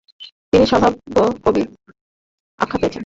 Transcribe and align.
তিনি 0.51 0.65
‘স্বভাব 0.65 0.93
কবি’আখ্যা 1.45 2.77
পেয়েছেন। 2.81 2.99